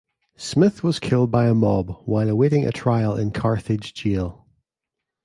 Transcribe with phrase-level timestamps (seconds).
[0.37, 4.47] Smith was killed by a mob while awaiting a trial in Carthage Jail.